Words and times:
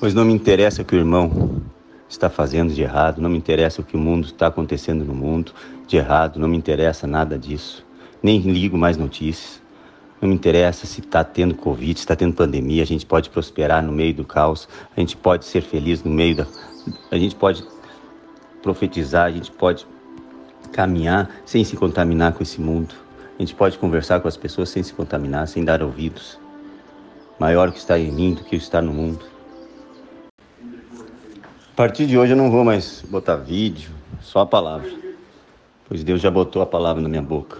Pois 0.00 0.14
não 0.14 0.24
me 0.24 0.32
interessa 0.32 0.82
o 0.82 0.84
que 0.84 0.94
o 0.94 0.98
irmão 0.98 1.60
está 2.08 2.30
fazendo 2.30 2.72
de 2.72 2.80
errado, 2.80 3.20
não 3.20 3.28
me 3.28 3.36
interessa 3.36 3.80
o 3.80 3.84
que 3.84 3.96
o 3.96 3.98
mundo 3.98 4.26
está 4.26 4.46
acontecendo 4.46 5.04
no 5.04 5.12
mundo 5.12 5.52
de 5.88 5.96
errado, 5.96 6.38
não 6.38 6.46
me 6.46 6.56
interessa 6.56 7.04
nada 7.04 7.36
disso. 7.36 7.84
Nem 8.22 8.38
ligo 8.38 8.78
mais 8.78 8.96
notícias. 8.96 9.60
Não 10.20 10.28
me 10.28 10.36
interessa 10.36 10.86
se 10.86 11.00
está 11.00 11.24
tendo 11.24 11.56
Covid, 11.56 11.98
se 11.98 12.04
está 12.04 12.14
tendo 12.14 12.32
pandemia, 12.32 12.84
a 12.84 12.86
gente 12.86 13.04
pode 13.04 13.28
prosperar 13.28 13.82
no 13.82 13.90
meio 13.90 14.14
do 14.14 14.24
caos, 14.24 14.68
a 14.96 15.00
gente 15.00 15.16
pode 15.16 15.44
ser 15.44 15.62
feliz 15.62 16.00
no 16.04 16.12
meio 16.12 16.36
da. 16.36 16.46
A 17.10 17.18
gente 17.18 17.34
pode 17.34 17.64
profetizar, 18.62 19.26
a 19.26 19.30
gente 19.32 19.50
pode 19.50 19.84
caminhar 20.72 21.28
sem 21.44 21.64
se 21.64 21.76
contaminar 21.76 22.34
com 22.34 22.42
esse 22.44 22.60
mundo. 22.60 22.94
A 23.36 23.42
gente 23.42 23.52
pode 23.52 23.76
conversar 23.76 24.20
com 24.20 24.28
as 24.28 24.36
pessoas 24.36 24.68
sem 24.68 24.80
se 24.80 24.94
contaminar, 24.94 25.48
sem 25.48 25.64
dar 25.64 25.82
ouvidos. 25.82 26.38
Maior 27.36 27.72
que 27.72 27.78
está 27.78 27.98
em 27.98 28.12
mim 28.12 28.34
do 28.34 28.44
que 28.44 28.54
está 28.54 28.80
no 28.80 28.92
mundo. 28.92 29.37
A 31.78 31.80
partir 31.80 32.08
de 32.08 32.18
hoje 32.18 32.32
eu 32.32 32.36
não 32.36 32.50
vou 32.50 32.64
mais 32.64 33.04
botar 33.08 33.36
vídeo, 33.36 33.92
só 34.20 34.40
a 34.40 34.46
palavra. 34.46 34.90
Pois 35.86 36.02
Deus 36.02 36.20
já 36.20 36.28
botou 36.28 36.60
a 36.60 36.66
palavra 36.66 37.00
na 37.00 37.08
minha 37.08 37.22
boca. 37.22 37.56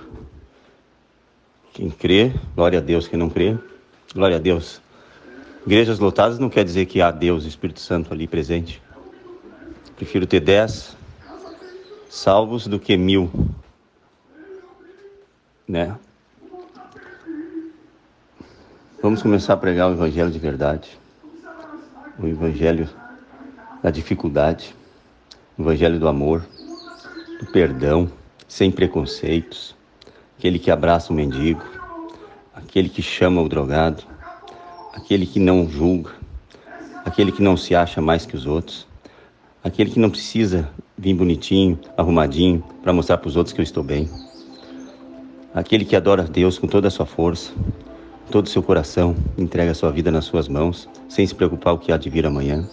Quem 1.72 1.88
crê, 1.88 2.32
glória 2.52 2.80
a 2.80 2.82
Deus. 2.82 3.06
Quem 3.06 3.16
não 3.16 3.30
crê, 3.30 3.56
glória 4.12 4.34
a 4.34 4.40
Deus. 4.40 4.82
Igrejas 5.64 6.00
lotadas 6.00 6.36
não 6.40 6.50
quer 6.50 6.64
dizer 6.64 6.86
que 6.86 7.00
há 7.00 7.12
Deus, 7.12 7.44
Espírito 7.44 7.78
Santo 7.78 8.12
ali 8.12 8.26
presente. 8.26 8.82
Prefiro 9.94 10.26
ter 10.26 10.40
dez 10.40 10.96
salvos 12.10 12.66
do 12.66 12.80
que 12.80 12.96
mil, 12.96 13.30
né? 15.68 15.96
Vamos 19.00 19.22
começar 19.22 19.52
a 19.52 19.56
pregar 19.56 19.88
o 19.88 19.92
Evangelho 19.92 20.32
de 20.32 20.40
verdade, 20.40 20.98
o 22.18 22.26
Evangelho 22.26 22.88
da 23.82 23.90
dificuldade, 23.90 24.74
o 25.56 25.62
Evangelho 25.62 25.98
do 25.98 26.08
amor, 26.08 26.46
do 27.40 27.46
perdão, 27.46 28.10
sem 28.46 28.70
preconceitos, 28.70 29.76
aquele 30.36 30.58
que 30.58 30.70
abraça 30.70 31.12
o 31.12 31.16
mendigo, 31.16 31.62
aquele 32.54 32.88
que 32.88 33.02
chama 33.02 33.42
o 33.42 33.48
drogado, 33.48 34.02
aquele 34.92 35.26
que 35.26 35.38
não 35.38 35.68
julga, 35.68 36.10
aquele 37.04 37.30
que 37.30 37.42
não 37.42 37.56
se 37.56 37.74
acha 37.74 38.00
mais 38.00 38.26
que 38.26 38.36
os 38.36 38.46
outros, 38.46 38.86
aquele 39.62 39.90
que 39.90 40.00
não 40.00 40.10
precisa 40.10 40.68
vir 40.96 41.14
bonitinho, 41.14 41.78
arrumadinho, 41.96 42.62
para 42.82 42.92
mostrar 42.92 43.18
para 43.18 43.28
os 43.28 43.36
outros 43.36 43.52
que 43.52 43.60
eu 43.60 43.64
estou 43.64 43.84
bem, 43.84 44.08
aquele 45.54 45.84
que 45.84 45.94
adora 45.94 46.24
Deus 46.24 46.58
com 46.58 46.66
toda 46.66 46.88
a 46.88 46.90
sua 46.90 47.06
força, 47.06 47.52
todo 48.30 48.46
o 48.46 48.50
seu 48.50 48.62
coração, 48.62 49.16
entrega 49.36 49.70
a 49.70 49.74
sua 49.74 49.90
vida 49.90 50.10
nas 50.10 50.24
suas 50.24 50.48
mãos, 50.48 50.88
sem 51.08 51.26
se 51.26 51.34
preocupar 51.34 51.74
o 51.74 51.78
que 51.78 51.92
há 51.92 51.96
de 51.96 52.10
vir 52.10 52.26
amanhã, 52.26 52.68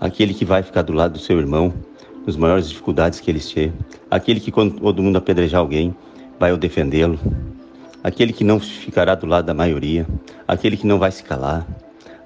aquele 0.00 0.34
que 0.34 0.44
vai 0.44 0.62
ficar 0.62 0.82
do 0.82 0.92
lado 0.92 1.12
do 1.12 1.18
seu 1.18 1.38
irmão 1.38 1.72
nas 2.26 2.36
maiores 2.36 2.68
dificuldades 2.68 3.20
que 3.20 3.30
ele 3.30 3.38
estiver, 3.38 3.72
aquele 4.10 4.40
que 4.40 4.50
quando 4.50 4.78
todo 4.80 5.02
mundo 5.02 5.16
apedrejar 5.16 5.60
alguém, 5.60 5.94
vai 6.38 6.52
o 6.52 6.56
defendê-lo, 6.56 7.18
aquele 8.02 8.32
que 8.32 8.44
não 8.44 8.60
ficará 8.60 9.14
do 9.14 9.26
lado 9.26 9.46
da 9.46 9.54
maioria, 9.54 10.06
aquele 10.46 10.76
que 10.76 10.86
não 10.86 10.98
vai 10.98 11.10
se 11.10 11.22
calar, 11.24 11.66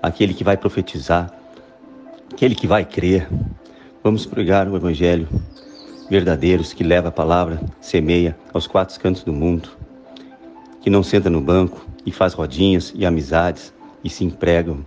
aquele 0.02 0.34
que 0.34 0.44
vai 0.44 0.56
profetizar, 0.56 1.32
aquele 2.32 2.54
que 2.54 2.66
vai 2.66 2.84
crer. 2.84 3.28
Vamos 4.02 4.26
pregar 4.26 4.68
o 4.68 4.76
Evangelho 4.76 5.28
verdadeiros 6.10 6.74
que 6.74 6.84
leva 6.84 7.08
a 7.08 7.12
palavra, 7.12 7.58
semeia 7.80 8.36
aos 8.52 8.66
quatro 8.66 9.00
cantos 9.00 9.24
do 9.24 9.32
mundo, 9.32 9.70
que 10.82 10.90
não 10.90 11.02
senta 11.02 11.30
no 11.30 11.40
banco 11.40 11.86
e 12.04 12.12
faz 12.12 12.34
rodinhas 12.34 12.92
e 12.94 13.06
amizades 13.06 13.72
e 14.04 14.10
se 14.10 14.22
empregam, 14.22 14.80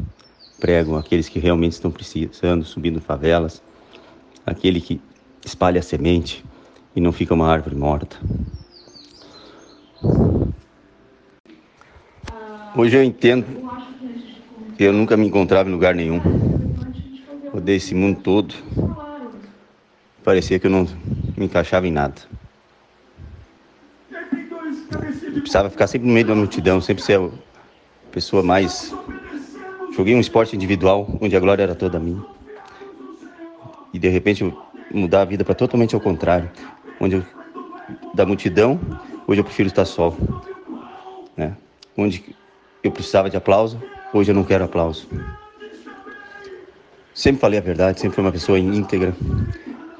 pregam 0.65 0.97
aqueles 0.97 1.29
que 1.29 1.37
realmente 1.37 1.73
estão 1.73 1.91
precisando, 1.91 2.65
subindo 2.65 2.99
favelas, 2.99 3.61
aquele 4.43 4.81
que 4.81 4.99
espalha 5.45 5.79
a 5.79 5.83
semente 5.83 6.43
e 6.95 6.99
não 6.99 7.11
fica 7.11 7.35
uma 7.35 7.47
árvore 7.47 7.75
morta. 7.75 8.17
Hoje 12.75 12.97
eu 12.97 13.03
entendo 13.03 13.45
que 14.75 14.83
eu 14.83 14.91
nunca 14.91 15.15
me 15.15 15.27
encontrava 15.27 15.69
em 15.69 15.71
lugar 15.71 15.93
nenhum. 15.93 16.19
Rodei 17.53 17.75
esse 17.75 17.93
mundo 17.93 18.21
todo. 18.21 18.55
Parecia 20.23 20.57
que 20.57 20.65
eu 20.65 20.71
não 20.71 20.87
me 21.37 21.45
encaixava 21.45 21.87
em 21.87 21.91
nada. 21.91 22.23
Eu 24.11 25.41
precisava 25.41 25.69
ficar 25.69 25.85
sempre 25.85 26.07
no 26.07 26.13
meio 26.15 26.25
da 26.25 26.33
multidão, 26.33 26.81
sempre 26.81 27.03
ser 27.03 27.19
a 27.19 27.29
pessoa 28.11 28.41
mais. 28.41 28.91
Joguei 29.95 30.13
um 30.13 30.19
esporte 30.19 30.55
individual 30.55 31.07
onde 31.21 31.37
a 31.37 31.39
glória 31.39 31.63
era 31.63 31.73
toda 31.73 31.97
minha. 31.99 32.21
E 33.93 33.97
de 33.97 34.09
repente 34.09 34.53
mudar 34.91 35.21
a 35.21 35.25
vida 35.25 35.45
para 35.45 35.55
totalmente 35.55 35.95
ao 35.95 36.01
contrário, 36.01 36.51
onde 36.99 37.15
eu, 37.15 37.23
da 38.13 38.25
multidão, 38.25 38.77
hoje 39.25 39.39
eu 39.39 39.45
prefiro 39.45 39.67
estar 39.67 39.85
só, 39.85 40.13
né? 41.37 41.55
Onde 41.97 42.35
eu 42.83 42.91
precisava 42.91 43.29
de 43.29 43.37
aplauso, 43.37 43.81
hoje 44.13 44.31
eu 44.31 44.35
não 44.35 44.43
quero 44.43 44.65
aplauso. 44.65 45.07
Sempre 47.13 47.39
falei 47.39 47.57
a 47.57 47.61
verdade, 47.61 48.01
sempre 48.01 48.15
fui 48.15 48.23
uma 48.23 48.33
pessoa 48.33 48.59
íntegra, 48.59 49.15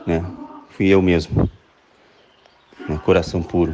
né? 0.06 0.25
Fui 0.72 0.88
eu 0.88 1.01
mesmo, 1.01 1.50
né? 2.89 3.00
coração 3.06 3.41
puro. 3.41 3.73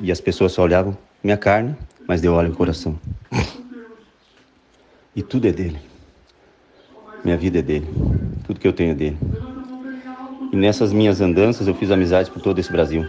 E 0.00 0.10
as 0.10 0.20
pessoas 0.20 0.52
só 0.52 0.62
olhavam 0.62 0.96
minha 1.22 1.36
carne, 1.36 1.76
mas 2.06 2.22
deu 2.22 2.32
óleo 2.32 2.48
no 2.48 2.56
coração. 2.56 2.98
E 5.18 5.22
tudo 5.24 5.48
é 5.48 5.50
dele. 5.50 5.80
Minha 7.24 7.36
vida 7.36 7.58
é 7.58 7.62
dele. 7.62 7.88
Tudo 8.46 8.60
que 8.60 8.68
eu 8.68 8.72
tenho 8.72 8.92
é 8.92 8.94
dele. 8.94 9.18
E 10.52 10.54
nessas 10.54 10.92
minhas 10.92 11.20
andanças 11.20 11.66
eu 11.66 11.74
fiz 11.74 11.90
amizade 11.90 12.30
por 12.30 12.40
todo 12.40 12.60
esse 12.60 12.70
Brasil. 12.70 13.04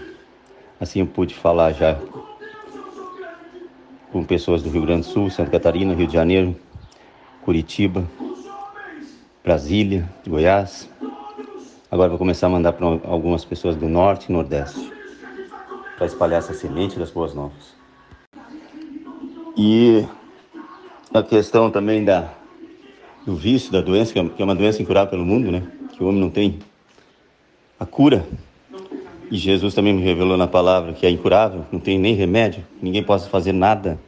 Assim 0.80 1.02
eu 1.02 1.06
pude 1.06 1.36
falar 1.36 1.72
já 1.72 2.00
com 4.12 4.26
pessoas 4.26 4.64
do 4.64 4.72
Rio 4.72 4.82
Grande 4.82 5.02
do 5.02 5.12
Sul, 5.12 5.30
Santa 5.30 5.52
Catarina, 5.52 5.94
Rio 5.94 6.08
de 6.08 6.14
Janeiro, 6.14 6.56
Curitiba, 7.44 8.04
Brasília, 9.44 10.10
Goiás. 10.28 10.90
Agora 11.92 12.10
vou 12.10 12.18
começar 12.18 12.48
a 12.48 12.50
mandar 12.50 12.74
para 12.74 12.88
algumas 12.88 13.46
pessoas 13.46 13.76
do 13.76 13.88
Norte 13.88 14.30
e 14.30 14.32
Nordeste 14.32 14.92
para 15.96 16.08
espalhar 16.08 16.40
essa 16.40 16.56
semente 16.56 16.98
das 16.98 17.12
boas 17.12 17.36
novas. 17.36 17.78
E 19.56 20.08
a 21.14 21.24
questão 21.24 21.72
também 21.72 22.04
da, 22.04 22.32
do 23.26 23.36
vício, 23.36 23.72
da 23.72 23.82
doença, 23.82 24.14
que 24.14 24.42
é 24.42 24.46
uma 24.46 24.56
doença 24.56 24.82
incurável 24.82 25.10
pelo 25.10 25.26
mundo, 25.26 25.52
né? 25.52 25.64
Que 25.92 26.04
o 26.04 26.08
homem 26.08 26.22
não 26.22 26.30
tem 26.30 26.60
a 27.80 27.86
cura. 27.86 28.26
E 29.32 29.38
Jesus 29.38 29.74
também 29.74 29.94
me 29.94 30.02
revelou 30.02 30.38
na 30.38 30.48
palavra 30.48 30.94
que 30.94 31.06
é 31.06 31.10
incurável, 31.10 31.66
não 31.72 31.80
tem 31.80 32.00
nem 32.00 32.16
remédio, 32.16 32.66
ninguém 32.82 33.04
possa 33.04 33.30
fazer 33.30 33.54
nada. 33.54 34.00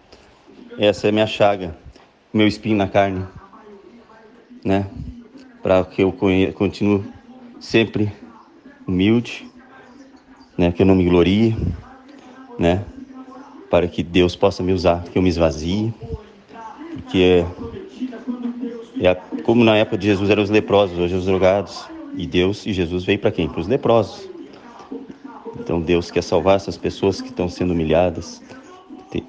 Essa 0.78 1.07
é 1.07 1.12
minha 1.12 1.28
chaga, 1.28 1.75
meu 2.34 2.47
espinho 2.47 2.78
na 2.78 2.88
carne, 2.88 3.25
né? 4.63 4.88
Para 5.62 5.83
que 5.83 6.01
eu 6.01 6.12
continue 6.56 7.03
sempre 7.59 8.12
humilde, 8.88 9.47
né? 10.57 10.72
Que 10.72 10.81
eu 10.81 10.85
não 10.85 10.95
me 10.95 11.06
glorie, 11.06 11.56
né? 12.57 12.83
Para 13.69 13.88
que 13.88 14.01
Deus 14.01 14.35
possa 14.35 14.63
me 14.63 14.73
usar, 14.73 15.03
que 15.03 15.18
eu 15.18 15.22
me 15.22 15.29
esvazie, 15.29 15.94
porque 17.01 17.45
é, 19.01 19.07
é 19.07 19.16
como 19.44 19.63
na 19.63 19.75
época 19.75 19.97
de 19.97 20.07
Jesus 20.07 20.29
eram 20.29 20.44
os 20.44 20.50
leprosos, 20.50 20.97
hoje 20.97 21.16
os 21.16 21.25
drogados. 21.25 21.84
E 22.16 22.25
Deus 22.28 22.66
e 22.66 22.73
Jesus 22.73 23.03
veio 23.03 23.19
para 23.19 23.31
quem? 23.31 23.47
Para 23.47 23.62
os 23.62 23.67
leprosos. 23.67 24.29
Então 25.59 25.81
Deus 25.81 26.12
quer 26.12 26.23
salvar 26.23 26.56
essas 26.56 26.78
pessoas 26.78 27.22
que 27.22 27.29
estão 27.29 27.50
sendo 27.50 27.73
humilhadas, 27.73 28.41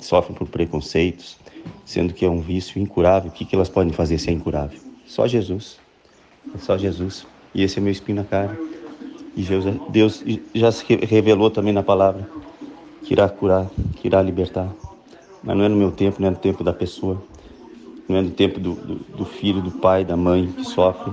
sofrem 0.01 0.37
por 0.37 0.49
preconceitos, 0.49 1.39
sendo 1.85 2.13
que 2.13 2.25
é 2.25 2.29
um 2.29 2.41
vício 2.41 2.81
incurável. 2.81 3.31
O 3.31 3.33
que, 3.33 3.45
que 3.45 3.55
elas 3.55 3.69
podem 3.69 3.93
fazer 3.93 4.19
se 4.19 4.31
é 4.31 4.33
incurável? 4.33 4.79
Só 5.07 5.27
Jesus. 5.27 5.79
É 6.55 6.59
só 6.59 6.77
Jesus. 6.77 7.27
E 7.55 7.63
esse 7.63 7.79
é 7.79 7.83
meu 7.83 7.93
espinho 7.93 8.17
na 8.17 8.25
cara. 8.25 8.57
E 9.37 9.45
Deus 9.91 10.25
já 10.55 10.71
se 10.71 10.85
revelou 11.07 11.51
também 11.51 11.73
na 11.73 11.83
palavra 11.83 12.29
que 13.05 13.15
irá 13.15 13.29
curar, 13.29 13.69
que 13.97 14.07
irá 14.07 14.21
libertar. 14.23 14.73
Mas 15.43 15.57
não 15.57 15.65
é 15.65 15.69
no 15.69 15.77
meu 15.77 15.91
tempo, 15.91 16.21
não 16.21 16.29
é 16.29 16.31
no 16.31 16.37
tempo 16.37 16.63
da 16.63 16.73
pessoa. 16.73 17.23
Não 18.09 18.17
é 18.17 18.23
no 18.23 18.31
tempo 18.31 18.61
do, 18.61 18.75
do, 18.75 18.95
do 19.17 19.25
filho, 19.25 19.63
do 19.63 19.71
pai, 19.71 20.05
da 20.05 20.17
mãe 20.17 20.47
que 20.53 20.65
sofre. 20.65 21.13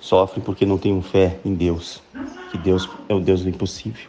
Sofre 0.00 0.40
porque 0.40 0.64
não 0.64 0.78
tem 0.78 1.00
fé 1.02 1.38
em 1.44 1.54
Deus 1.54 2.02
que 2.50 2.58
Deus 2.58 2.88
é 3.08 3.14
o 3.14 3.20
Deus 3.20 3.42
do 3.42 3.48
impossível. 3.48 4.08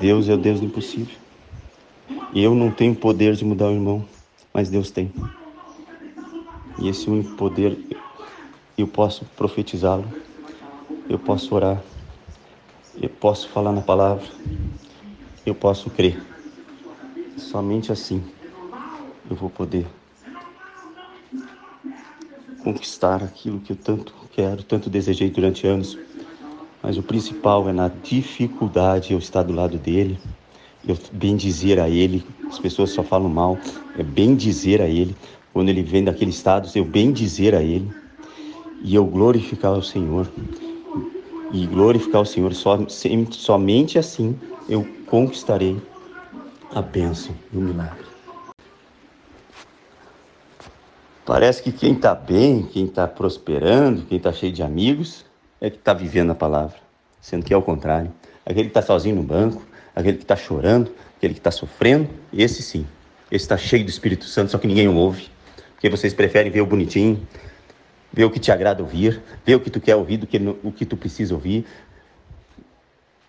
Deus 0.00 0.28
é 0.28 0.34
o 0.34 0.38
Deus 0.38 0.60
do 0.60 0.66
impossível. 0.66 1.16
E 2.32 2.42
eu 2.42 2.54
não 2.54 2.70
tenho 2.70 2.94
poder 2.94 3.34
de 3.34 3.44
mudar 3.44 3.66
o 3.66 3.72
irmão, 3.72 4.04
mas 4.54 4.70
Deus 4.70 4.90
tem. 4.90 5.12
E 6.78 6.88
esse 6.88 7.10
único 7.10 7.34
poder, 7.34 7.78
eu 8.78 8.86
posso 8.86 9.24
profetizá-lo, 9.36 10.06
eu 11.08 11.18
posso 11.18 11.54
orar, 11.54 11.82
eu 13.00 13.08
posso 13.08 13.48
falar 13.48 13.72
na 13.72 13.82
palavra, 13.82 14.26
eu 15.44 15.54
posso 15.54 15.90
crer. 15.90 16.20
Somente 17.36 17.90
assim 17.90 18.22
eu 19.28 19.36
vou 19.36 19.50
poder 19.50 19.86
conquistar 22.62 23.22
aquilo 23.22 23.60
que 23.60 23.72
eu 23.72 23.76
tanto 23.76 24.14
quero, 24.32 24.62
tanto 24.62 24.90
desejei 24.90 25.30
durante 25.30 25.66
anos. 25.66 25.98
Mas 26.82 26.96
o 26.96 27.02
principal 27.02 27.68
é 27.68 27.72
na 27.72 27.88
dificuldade 27.88 29.12
eu 29.12 29.18
estar 29.18 29.42
do 29.42 29.52
lado 29.52 29.76
dele, 29.76 30.18
eu 30.86 30.96
bem 31.12 31.36
dizer 31.36 31.78
a 31.78 31.88
ele, 31.88 32.24
as 32.48 32.58
pessoas 32.58 32.90
só 32.90 33.02
falam 33.02 33.28
mal, 33.28 33.58
é 33.98 34.02
bem 34.02 34.34
dizer 34.34 34.80
a 34.80 34.88
ele, 34.88 35.14
quando 35.52 35.68
ele 35.68 35.82
vem 35.82 36.04
daquele 36.04 36.30
estado, 36.30 36.70
eu 36.74 36.84
bem 36.84 37.12
dizer 37.12 37.54
a 37.54 37.62
ele 37.62 37.90
e 38.82 38.94
eu 38.94 39.04
glorificar 39.04 39.72
o 39.72 39.82
Senhor. 39.82 40.30
E 41.52 41.66
glorificar 41.66 42.22
o 42.22 42.26
Senhor, 42.26 42.52
somente 42.54 43.98
assim 43.98 44.38
eu 44.68 44.86
conquistarei 45.06 45.76
a 46.72 46.80
bênção 46.80 47.34
e 47.52 47.56
o 47.56 47.60
milagre. 47.60 48.09
Parece 51.30 51.62
que 51.62 51.70
quem 51.70 51.92
está 51.92 52.12
bem, 52.12 52.64
quem 52.64 52.86
está 52.86 53.06
prosperando, 53.06 54.04
quem 54.04 54.18
está 54.18 54.32
cheio 54.32 54.52
de 54.52 54.64
amigos, 54.64 55.24
é 55.60 55.70
que 55.70 55.76
está 55.76 55.94
vivendo 55.94 56.32
a 56.32 56.34
palavra, 56.34 56.76
sendo 57.20 57.44
que 57.44 57.54
é 57.54 57.56
o 57.56 57.62
contrário. 57.62 58.12
Aquele 58.44 58.64
que 58.64 58.70
está 58.70 58.82
sozinho 58.82 59.14
no 59.14 59.22
banco, 59.22 59.64
aquele 59.94 60.16
que 60.16 60.24
está 60.24 60.34
chorando, 60.34 60.92
aquele 61.16 61.34
que 61.34 61.38
está 61.38 61.52
sofrendo, 61.52 62.10
esse 62.32 62.64
sim, 62.64 62.84
esse 63.30 63.44
está 63.44 63.56
cheio 63.56 63.84
do 63.84 63.88
Espírito 63.88 64.24
Santo, 64.24 64.50
só 64.50 64.58
que 64.58 64.66
ninguém 64.66 64.88
o 64.88 64.96
ouve, 64.96 65.30
porque 65.74 65.88
vocês 65.88 66.12
preferem 66.12 66.50
ver 66.50 66.62
o 66.62 66.66
bonitinho, 66.66 67.24
ver 68.12 68.24
o 68.24 68.30
que 68.32 68.40
te 68.40 68.50
agrada 68.50 68.82
ouvir, 68.82 69.22
ver 69.46 69.54
o 69.54 69.60
que 69.60 69.70
tu 69.70 69.80
quer 69.80 69.94
ouvir 69.94 70.16
do 70.16 70.26
que 70.26 70.36
o 70.64 70.72
que 70.72 70.84
tu 70.84 70.96
precisa 70.96 71.32
ouvir, 71.32 71.64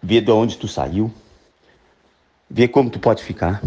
ver 0.02 0.22
de 0.22 0.32
onde 0.32 0.58
tu 0.58 0.68
saiu, 0.68 1.14
ver 2.50 2.70
como 2.70 2.90
tu 2.90 2.98
pode 2.98 3.24
ficar. 3.24 3.62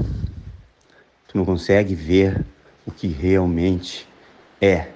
Tu 1.29 1.39
não 1.39 1.45
consegue 1.45 1.95
ver 1.95 2.45
o 2.85 2.91
que 2.91 3.07
realmente 3.07 4.13
é 4.61 4.89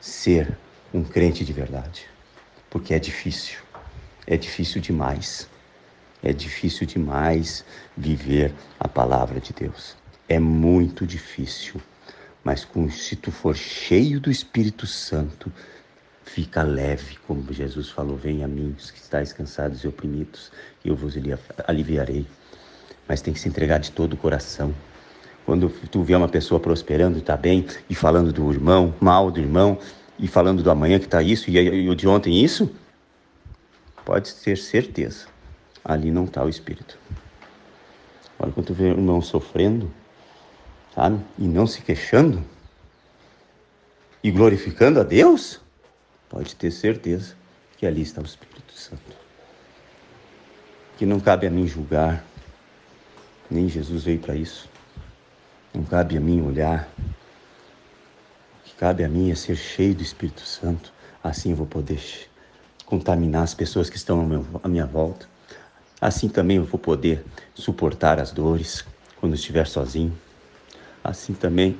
ser 0.00 0.56
um 0.92 1.02
crente 1.02 1.44
de 1.44 1.52
verdade, 1.52 2.06
porque 2.70 2.94
é 2.94 2.98
difícil, 2.98 3.58
é 4.26 4.36
difícil 4.36 4.80
demais. 4.80 5.48
É 6.22 6.32
difícil 6.32 6.86
demais 6.86 7.64
viver 7.96 8.52
a 8.80 8.88
palavra 8.88 9.38
de 9.38 9.52
Deus. 9.52 9.94
É 10.28 10.40
muito 10.40 11.06
difícil. 11.06 11.80
Mas 12.42 12.64
com, 12.64 12.90
se 12.90 13.14
tu 13.16 13.30
for 13.30 13.54
cheio 13.54 14.18
do 14.18 14.30
Espírito 14.30 14.86
Santo, 14.86 15.52
fica 16.24 16.62
leve, 16.62 17.16
como 17.26 17.52
Jesus 17.52 17.90
falou: 17.90 18.16
Venha 18.16 18.46
a 18.46 18.48
mim, 18.48 18.74
os 18.76 18.90
que 18.90 18.98
estáis 18.98 19.32
cansados 19.32 19.84
e 19.84 19.88
oprimidos, 19.88 20.50
e 20.84 20.88
eu 20.88 20.96
vos 20.96 21.14
aliviarei. 21.66 22.26
Mas 23.06 23.20
tem 23.20 23.32
que 23.32 23.40
se 23.40 23.48
entregar 23.48 23.78
de 23.78 23.92
todo 23.92 24.14
o 24.14 24.16
coração. 24.16 24.74
Quando 25.46 25.68
tu 25.68 26.02
vê 26.02 26.16
uma 26.16 26.28
pessoa 26.28 26.58
prosperando, 26.58 27.18
está 27.18 27.36
bem, 27.36 27.64
e 27.88 27.94
falando 27.94 28.32
do 28.32 28.50
irmão, 28.52 28.92
mal 29.00 29.30
do 29.30 29.38
irmão, 29.38 29.78
e 30.18 30.26
falando 30.26 30.60
do 30.60 30.70
amanhã 30.72 30.98
que 30.98 31.04
está 31.04 31.22
isso, 31.22 31.48
e 31.48 31.88
o 31.88 31.94
de 31.94 32.08
ontem 32.08 32.44
isso, 32.44 32.68
pode 34.04 34.34
ter 34.34 34.58
certeza, 34.58 35.28
ali 35.84 36.10
não 36.10 36.24
está 36.24 36.42
o 36.44 36.48
Espírito. 36.48 36.98
Olha, 38.40 38.50
quando 38.50 38.66
tu 38.66 38.74
vê 38.74 38.86
o 38.86 38.88
irmão 38.88 39.22
sofrendo, 39.22 39.88
sabe? 40.92 41.20
E 41.38 41.44
não 41.44 41.64
se 41.64 41.80
queixando 41.80 42.44
e 44.24 44.32
glorificando 44.32 44.98
a 44.98 45.04
Deus, 45.04 45.60
pode 46.28 46.56
ter 46.56 46.72
certeza 46.72 47.36
que 47.78 47.86
ali 47.86 48.02
está 48.02 48.20
o 48.20 48.24
Espírito 48.24 48.72
Santo. 48.74 49.00
Que 50.98 51.06
não 51.06 51.20
cabe 51.20 51.46
a 51.46 51.50
mim 51.50 51.68
julgar, 51.68 52.24
nem 53.48 53.68
Jesus 53.68 54.02
veio 54.02 54.18
para 54.18 54.34
isso. 54.34 54.68
Cabe 55.88 56.16
a 56.16 56.20
mim 56.20 56.42
olhar. 56.42 56.88
O 56.98 58.64
que 58.64 58.74
cabe 58.74 59.04
a 59.04 59.08
mim 59.08 59.30
é 59.30 59.34
ser 59.36 59.56
cheio 59.56 59.94
do 59.94 60.02
Espírito 60.02 60.40
Santo. 60.42 60.92
Assim 61.22 61.50
eu 61.50 61.56
vou 61.56 61.66
poder 61.66 62.00
contaminar 62.84 63.44
as 63.44 63.54
pessoas 63.54 63.88
que 63.88 63.96
estão 63.96 64.44
à 64.62 64.68
minha 64.68 64.86
volta. 64.86 65.28
Assim 66.00 66.28
também 66.28 66.56
eu 66.56 66.64
vou 66.64 66.78
poder 66.78 67.24
suportar 67.54 68.18
as 68.18 68.32
dores 68.32 68.84
quando 69.20 69.34
estiver 69.34 69.66
sozinho. 69.66 70.16
Assim 71.04 71.34
também 71.34 71.78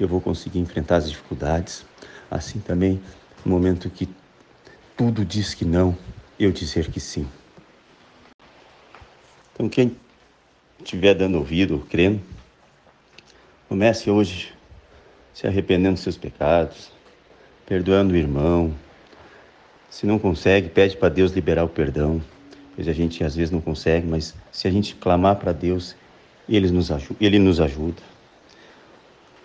eu 0.00 0.08
vou 0.08 0.20
conseguir 0.20 0.58
enfrentar 0.58 0.96
as 0.96 1.08
dificuldades. 1.08 1.84
Assim 2.28 2.58
também, 2.58 3.00
no 3.44 3.52
momento 3.52 3.88
que 3.88 4.08
tudo 4.96 5.24
diz 5.24 5.54
que 5.54 5.64
não, 5.64 5.96
eu 6.38 6.50
dizer 6.50 6.90
que 6.90 6.98
sim. 6.98 7.28
Então, 9.52 9.68
quem 9.68 9.96
estiver 10.80 11.14
dando 11.14 11.38
ouvido, 11.38 11.86
crendo, 11.88 12.20
comece 13.74 14.08
hoje 14.08 14.52
se 15.32 15.48
arrependendo 15.48 15.94
dos 15.94 16.04
seus 16.04 16.16
pecados, 16.16 16.92
perdoando 17.66 18.14
o 18.14 18.16
irmão. 18.16 18.72
Se 19.90 20.06
não 20.06 20.16
consegue, 20.16 20.68
pede 20.68 20.96
para 20.96 21.08
Deus 21.08 21.32
liberar 21.32 21.64
o 21.64 21.68
perdão. 21.68 22.22
Pois 22.76 22.86
a 22.86 22.92
gente 22.92 23.24
às 23.24 23.34
vezes 23.34 23.50
não 23.50 23.60
consegue, 23.60 24.06
mas 24.06 24.32
se 24.52 24.68
a 24.68 24.70
gente 24.70 24.94
clamar 24.94 25.34
para 25.40 25.50
Deus, 25.50 25.96
ele 26.48 26.70
nos 26.70 26.92
ajuda. 26.92 27.16
Ele 27.20 27.40
nos 27.40 27.60
ajuda. 27.60 28.00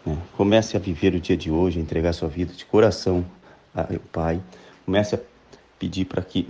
É, 0.05 0.15
comece 0.37 0.77
a 0.77 0.79
viver 0.79 1.15
o 1.15 1.19
dia 1.19 1.35
de 1.35 1.49
hoje, 1.49 1.79
a 1.79 1.81
entregar 1.81 2.13
sua 2.13 2.29
vida 2.29 2.53
de 2.53 2.65
coração 2.65 3.25
ao 3.73 3.87
Pai. 4.11 4.39
Comece 4.85 5.15
a 5.15 5.19
pedir 5.79 6.05
para 6.05 6.21
que 6.21 6.47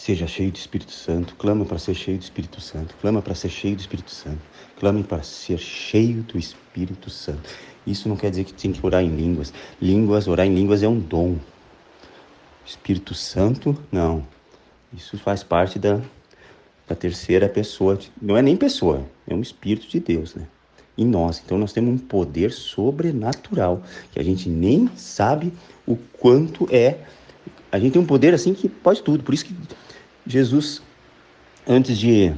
seja 0.00 0.26
cheio 0.26 0.50
do 0.50 0.56
Espírito 0.56 0.92
Santo. 0.92 1.34
Clama 1.36 1.62
para 1.66 1.78
ser 1.78 1.94
cheio 1.94 2.16
do 2.16 2.22
Espírito 2.22 2.58
Santo. 2.58 2.94
Clama 3.02 3.20
para 3.20 3.34
ser 3.34 3.50
cheio 3.50 3.76
do 3.76 3.80
Espírito 3.80 4.10
Santo. 4.10 4.40
Clame 4.78 5.04
para 5.04 5.22
ser 5.22 5.58
cheio 5.58 6.22
do 6.22 6.38
Espírito 6.38 7.10
Santo. 7.10 7.50
Isso 7.86 8.08
não 8.08 8.16
quer 8.16 8.30
dizer 8.30 8.44
que 8.44 8.54
tem 8.54 8.72
que 8.72 8.84
orar 8.84 9.02
em 9.02 9.14
línguas. 9.14 9.52
Línguas, 9.80 10.26
orar 10.26 10.46
em 10.46 10.54
línguas 10.54 10.82
é 10.82 10.88
um 10.88 10.98
dom. 10.98 11.36
Espírito 12.64 13.12
Santo, 13.12 13.76
não. 13.92 14.26
Isso 14.90 15.18
faz 15.18 15.42
parte 15.42 15.78
da, 15.78 16.00
da 16.88 16.94
terceira 16.94 17.46
pessoa. 17.46 17.98
Não 18.22 18.38
é 18.38 18.40
nem 18.40 18.56
pessoa, 18.56 19.04
é 19.28 19.34
um 19.34 19.42
Espírito 19.42 19.86
de 19.86 20.00
Deus, 20.00 20.34
né? 20.34 20.46
em 20.96 21.04
nós. 21.04 21.42
Então 21.44 21.58
nós 21.58 21.74
temos 21.74 21.92
um 21.92 21.98
poder 21.98 22.52
sobrenatural 22.52 23.82
que 24.12 24.18
a 24.18 24.24
gente 24.24 24.48
nem 24.48 24.88
sabe 24.96 25.52
o 25.86 25.94
quanto 26.18 26.66
é. 26.74 27.00
A 27.70 27.78
gente 27.78 27.92
tem 27.92 28.02
um 28.02 28.06
poder 28.06 28.32
assim 28.32 28.54
que 28.54 28.66
pode 28.66 29.02
tudo. 29.02 29.22
Por 29.22 29.34
isso 29.34 29.44
que 29.44 29.54
Jesus, 30.26 30.82
antes 31.66 31.98
de 31.98 32.32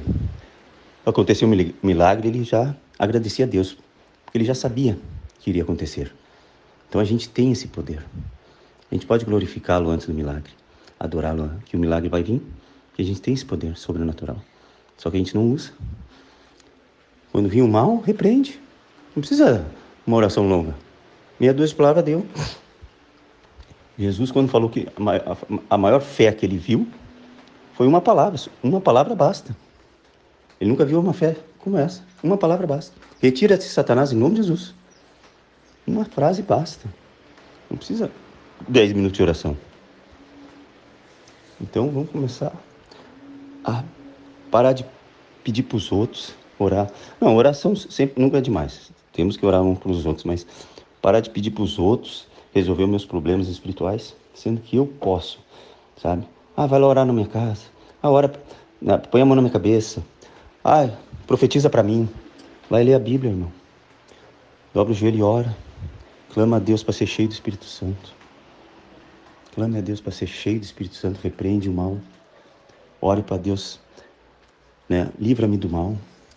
acontecer 1.05 1.45
um 1.45 1.73
milagre, 1.81 2.27
ele 2.27 2.43
já 2.43 2.75
agradecia 2.97 3.45
a 3.45 3.47
Deus, 3.47 3.77
porque 4.23 4.37
ele 4.37 4.45
já 4.45 4.55
sabia 4.55 4.97
que 5.39 5.49
iria 5.49 5.63
acontecer. 5.63 6.13
Então 6.87 7.01
a 7.01 7.03
gente 7.03 7.27
tem 7.27 7.51
esse 7.51 7.67
poder. 7.67 8.05
A 8.91 8.95
gente 8.95 9.05
pode 9.05 9.25
glorificá-lo 9.25 9.89
antes 9.89 10.07
do 10.07 10.13
milagre, 10.13 10.51
adorá-lo, 10.99 11.51
que 11.65 11.75
o 11.75 11.79
milagre 11.79 12.07
vai 12.07 12.23
vir, 12.23 12.41
que 12.93 13.01
a 13.01 13.05
gente 13.05 13.21
tem 13.21 13.33
esse 13.33 13.45
poder 13.45 13.75
sobrenatural. 13.75 14.37
Só 14.97 15.09
que 15.09 15.17
a 15.17 15.19
gente 15.19 15.35
não 15.35 15.51
usa. 15.51 15.71
Quando 17.31 17.49
vinha 17.49 17.65
o 17.65 17.67
mal, 17.67 17.99
repreende. 17.99 18.59
Não 19.15 19.21
precisa 19.21 19.65
uma 20.05 20.15
oração 20.17 20.47
longa. 20.47 20.75
Meia 21.39 21.53
duas 21.53 21.73
palavras 21.73 22.05
deu. 22.05 22.25
Jesus, 23.97 24.31
quando 24.31 24.49
falou 24.49 24.69
que 24.69 24.87
a 25.69 25.77
maior 25.77 25.99
fé 25.99 26.31
que 26.31 26.45
ele 26.45 26.57
viu 26.57 26.87
foi 27.73 27.87
uma 27.87 28.01
palavra. 28.01 28.39
Uma 28.61 28.81
palavra 28.81 29.15
basta. 29.15 29.55
Ele 30.59 30.69
nunca 30.69 30.85
viu 30.85 30.99
uma 30.99 31.13
fé 31.13 31.35
como 31.59 31.77
essa. 31.77 32.03
Uma 32.23 32.37
palavra 32.37 32.65
basta. 32.65 32.95
Retira-te, 33.21 33.65
Satanás, 33.65 34.11
em 34.11 34.17
nome 34.17 34.35
de 34.35 34.41
Jesus. 34.41 34.73
Uma 35.85 36.05
frase 36.05 36.41
basta. 36.41 36.87
Não 37.69 37.77
precisa 37.77 38.09
dez 38.67 38.93
minutos 38.93 39.17
de 39.17 39.23
oração. 39.23 39.57
Então 41.59 41.89
vamos 41.89 42.09
começar 42.09 42.53
a 43.63 43.83
parar 44.51 44.73
de 44.73 44.85
pedir 45.43 45.63
para 45.63 45.77
os 45.77 45.91
outros, 45.91 46.33
Orar. 46.59 46.91
Não, 47.19 47.35
oração 47.35 47.75
sempre 47.75 48.21
nunca 48.21 48.37
é 48.37 48.41
demais. 48.41 48.91
Temos 49.11 49.35
que 49.35 49.45
orar 49.45 49.61
uns 49.61 49.79
para 49.79 49.91
os 49.91 50.05
outros, 50.05 50.23
mas 50.23 50.45
parar 51.01 51.19
de 51.19 51.29
pedir 51.29 51.51
para 51.51 51.63
os 51.63 51.77
outros 51.79 52.27
resolver 52.53 52.85
meus 52.85 53.05
problemas 53.05 53.47
espirituais, 53.47 54.15
sendo 54.33 54.61
que 54.61 54.77
eu 54.77 54.85
posso, 54.85 55.39
sabe? 55.97 56.25
Ah, 56.55 56.65
vai 56.65 56.79
lá 56.79 56.87
orar 56.87 57.05
na 57.05 57.13
minha 57.13 57.27
casa. 57.27 57.63
Ah, 58.01 58.09
ora, 58.09 58.31
põe 59.09 59.21
a 59.21 59.25
mão 59.25 59.35
na 59.35 59.41
minha 59.41 59.51
cabeça. 59.51 60.03
Ah, 60.63 60.89
profetiza 61.27 61.69
para 61.69 61.83
mim. 61.83 62.09
Vai 62.69 62.83
ler 62.83 62.93
a 62.93 62.99
Bíblia, 62.99 63.31
irmão. 63.31 63.51
Dobra 64.73 64.93
o 64.93 64.95
joelho 64.95 65.17
e 65.17 65.23
ora. 65.23 65.55
Clama 66.33 66.57
a 66.57 66.59
Deus 66.59 66.83
para 66.83 66.93
ser 66.93 67.07
cheio 67.07 67.27
do 67.27 67.33
Espírito 67.33 67.65
Santo. 67.65 68.13
Clame 69.53 69.77
a 69.77 69.81
Deus 69.81 70.01
para 70.01 70.11
ser 70.11 70.27
cheio 70.27 70.59
do 70.59 70.63
Espírito 70.63 70.95
Santo. 70.95 71.19
Repreende 71.21 71.69
o 71.69 71.73
mal. 71.73 71.97
Ore 73.01 73.21
para 73.21 73.37
Deus. 73.37 73.79
Né? 74.89 75.09
Livra-me 75.19 75.57
do 75.57 75.69
mal. 75.69 75.95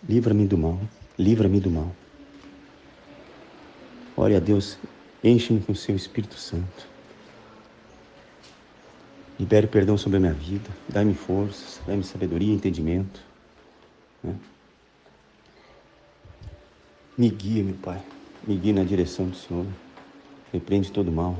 Livra-me 0.08 0.46
do 0.46 0.56
mal, 0.56 0.78
livra-me 1.18 1.58
do 1.58 1.68
mal. 1.68 1.90
Ore 4.16 4.36
a 4.36 4.38
Deus, 4.38 4.78
enche-me 5.22 5.60
com 5.60 5.72
o 5.72 5.76
seu 5.76 5.96
Espírito 5.96 6.38
Santo. 6.38 6.86
Libere 9.38 9.66
perdão 9.66 9.98
sobre 9.98 10.16
a 10.16 10.20
minha 10.20 10.32
vida, 10.32 10.70
dá-me 10.88 11.14
forças, 11.14 11.80
dá-me 11.86 12.02
sabedoria 12.02 12.52
e 12.52 12.56
entendimento. 12.56 13.20
Né? 14.22 14.34
Me 17.18 17.28
guia, 17.28 17.62
meu 17.62 17.74
Pai, 17.74 18.02
me 18.46 18.56
guia 18.56 18.72
na 18.72 18.84
direção 18.84 19.28
do 19.28 19.36
Senhor. 19.36 19.66
Repreende 20.52 20.90
todo 20.90 21.12
mal. 21.12 21.36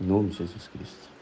Em 0.00 0.04
nome 0.04 0.30
de 0.30 0.38
Jesus 0.38 0.68
Cristo. 0.68 1.13